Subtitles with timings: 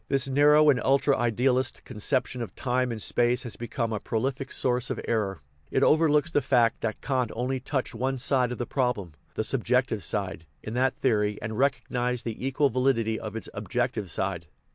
[0.07, 4.89] This narrow and ultra idealist conception of time and space has become a prolific source
[4.89, 5.41] of error.
[5.69, 10.01] It overlooks the fact that Kant only touched one side of the problem, the subjective
[10.03, 14.47] side, in that theory, and recognized the equal validity of its objective side.